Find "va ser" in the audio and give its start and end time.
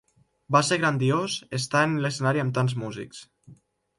0.53-0.77